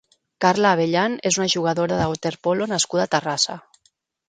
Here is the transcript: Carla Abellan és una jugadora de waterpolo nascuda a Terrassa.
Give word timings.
Carla 0.45 0.71
Abellan 0.77 1.17
és 1.31 1.37
una 1.41 1.47
jugadora 1.55 2.01
de 2.01 2.09
waterpolo 2.15 2.69
nascuda 2.73 3.07
a 3.09 3.13
Terrassa. 3.15 3.61